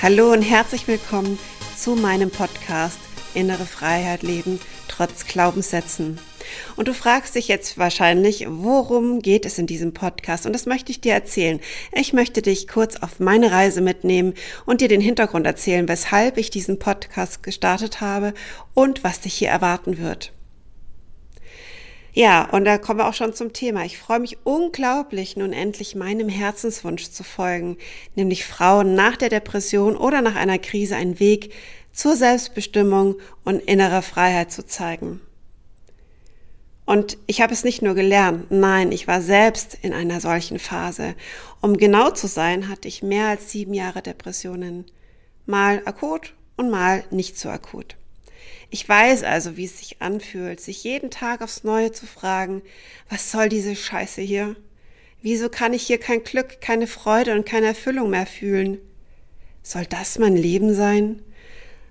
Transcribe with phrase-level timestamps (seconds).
[0.00, 1.40] Hallo und herzlich willkommen
[1.76, 3.00] zu meinem Podcast
[3.34, 6.20] Innere Freiheit leben trotz Glaubenssätzen.
[6.76, 10.46] Und du fragst dich jetzt wahrscheinlich, worum geht es in diesem Podcast?
[10.46, 11.58] Und das möchte ich dir erzählen.
[11.92, 14.34] Ich möchte dich kurz auf meine Reise mitnehmen
[14.66, 18.34] und dir den Hintergrund erzählen, weshalb ich diesen Podcast gestartet habe
[18.74, 20.32] und was dich hier erwarten wird.
[22.18, 23.84] Ja, und da kommen wir auch schon zum Thema.
[23.84, 27.76] Ich freue mich unglaublich, nun endlich meinem Herzenswunsch zu folgen,
[28.16, 31.52] nämlich Frauen nach der Depression oder nach einer Krise einen Weg
[31.92, 35.20] zur Selbstbestimmung und innerer Freiheit zu zeigen.
[36.86, 41.14] Und ich habe es nicht nur gelernt, nein, ich war selbst in einer solchen Phase.
[41.60, 44.86] Um genau zu sein, hatte ich mehr als sieben Jahre Depressionen.
[45.46, 47.97] Mal akut und mal nicht so akut.
[48.70, 52.62] Ich weiß also, wie es sich anfühlt, sich jeden Tag aufs Neue zu fragen,
[53.08, 54.56] was soll diese Scheiße hier?
[55.22, 58.78] Wieso kann ich hier kein Glück, keine Freude und keine Erfüllung mehr fühlen?
[59.62, 61.22] Soll das mein Leben sein?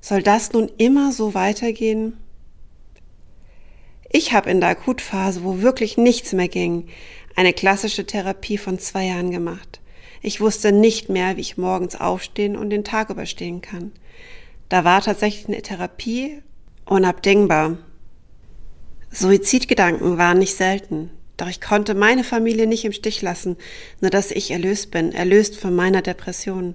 [0.00, 2.16] Soll das nun immer so weitergehen?
[4.10, 6.88] Ich habe in der Akutphase, wo wirklich nichts mehr ging,
[7.34, 9.80] eine klassische Therapie von zwei Jahren gemacht.
[10.22, 13.92] Ich wusste nicht mehr, wie ich morgens aufstehen und den Tag überstehen kann.
[14.68, 16.42] Da war tatsächlich eine Therapie
[16.84, 17.78] unabdingbar.
[19.10, 23.56] Suizidgedanken waren nicht selten, doch ich konnte meine Familie nicht im Stich lassen,
[24.00, 26.74] nur dass ich erlöst bin, erlöst von meiner Depression.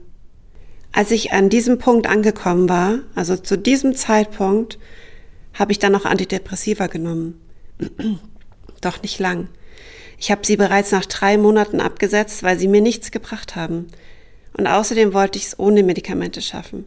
[0.93, 4.77] Als ich an diesem Punkt angekommen war, also zu diesem Zeitpunkt,
[5.53, 7.39] habe ich dann noch Antidepressiva genommen.
[8.81, 9.47] Doch nicht lang.
[10.17, 13.87] Ich habe sie bereits nach drei Monaten abgesetzt, weil sie mir nichts gebracht haben.
[14.55, 16.85] Und außerdem wollte ich es ohne Medikamente schaffen.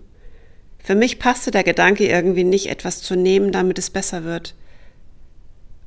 [0.84, 4.54] Für mich passte der Gedanke irgendwie nicht, etwas zu nehmen, damit es besser wird.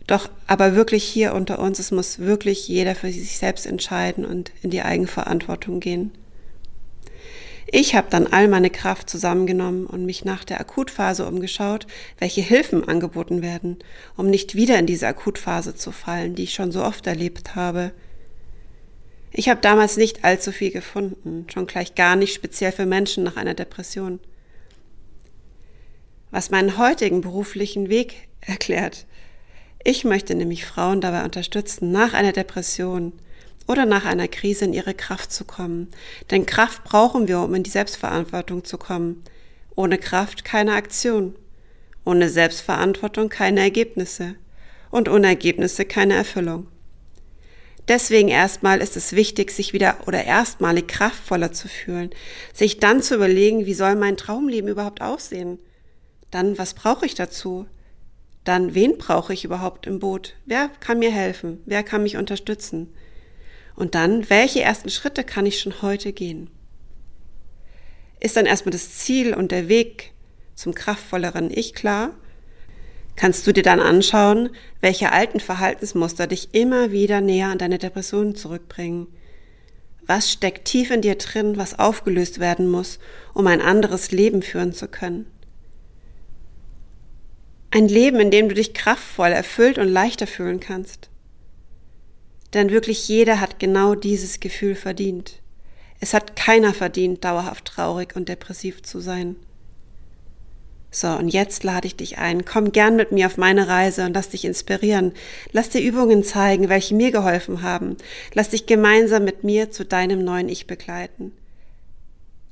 [0.08, 4.52] Doch aber wirklich hier unter uns, es muss wirklich jeder für sich selbst entscheiden und
[4.64, 6.12] in die Eigenverantwortung gehen.
[7.68, 11.86] Ich habe dann all meine Kraft zusammengenommen und mich nach der Akutphase umgeschaut,
[12.18, 13.78] welche Hilfen angeboten werden,
[14.16, 17.92] um nicht wieder in diese Akutphase zu fallen, die ich schon so oft erlebt habe.
[19.32, 23.36] Ich habe damals nicht allzu viel gefunden, schon gleich gar nicht speziell für Menschen nach
[23.36, 24.20] einer Depression
[26.32, 29.06] was meinen heutigen beruflichen Weg erklärt.
[29.84, 33.14] Ich möchte nämlich Frauen dabei unterstützen, nach einer Depression
[33.68, 35.90] oder nach einer Krise in ihre Kraft zu kommen.
[36.32, 39.24] Denn Kraft brauchen wir, um in die Selbstverantwortung zu kommen.
[39.76, 41.36] Ohne Kraft keine Aktion.
[42.06, 44.36] Ohne Selbstverantwortung keine Ergebnisse.
[44.90, 46.68] Und ohne Ergebnisse keine Erfüllung.
[47.88, 52.10] Deswegen erstmal ist es wichtig, sich wieder oder erstmalig kraftvoller zu fühlen,
[52.54, 55.60] sich dann zu überlegen, wie soll mein Traumleben überhaupt aussehen?
[56.32, 57.68] Dann, was brauche ich dazu?
[58.44, 60.36] Dann, wen brauche ich überhaupt im Boot?
[60.46, 61.62] Wer kann mir helfen?
[61.66, 62.94] Wer kann mich unterstützen?
[63.76, 66.50] Und dann, welche ersten Schritte kann ich schon heute gehen?
[68.20, 70.14] Ist dann erstmal das Ziel und der Weg
[70.56, 72.12] zum kraftvolleren Ich klar?
[73.16, 74.50] Kannst du dir dann anschauen,
[74.82, 79.08] welche alten Verhaltensmuster dich immer wieder näher an deine Depression zurückbringen?
[80.06, 83.00] Was steckt tief in dir drin, was aufgelöst werden muss,
[83.34, 85.26] um ein anderes Leben führen zu können?
[87.78, 91.12] Ein Leben, in dem du dich kraftvoll, erfüllt und leichter fühlen kannst.
[92.56, 95.44] Denn wirklich jeder hat genau dieses Gefühl verdient.
[96.00, 99.36] Es hat keiner verdient, dauerhaft traurig und depressiv zu sein.
[100.90, 102.46] So, und jetzt lade ich dich ein.
[102.46, 105.14] Komm gern mit mir auf meine Reise und lass dich inspirieren.
[105.52, 107.98] Lass dir Übungen zeigen, welche mir geholfen haben.
[108.34, 111.32] Lass dich gemeinsam mit mir zu deinem neuen Ich begleiten.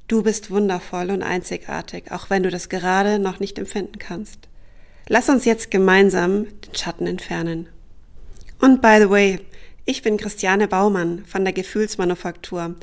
[0.07, 4.49] Du bist wundervoll und einzigartig, auch wenn du das gerade noch nicht empfinden kannst.
[5.07, 7.67] Lass uns jetzt gemeinsam den Schatten entfernen.
[8.59, 9.39] Und by the way,
[9.85, 12.73] ich bin Christiane Baumann von der Gefühlsmanufaktur.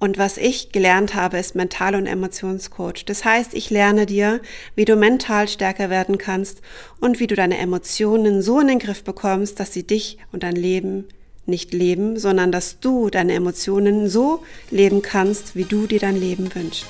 [0.00, 3.04] Und was ich gelernt habe, ist Mental- und Emotionscoach.
[3.06, 4.40] Das heißt, ich lerne dir,
[4.74, 6.62] wie du mental stärker werden kannst
[6.98, 10.56] und wie du deine Emotionen so in den Griff bekommst, dass sie dich und dein
[10.56, 11.06] Leben
[11.46, 14.42] nicht leben, sondern dass du deine Emotionen so
[14.72, 16.86] leben kannst, wie du dir dein Leben wünschst.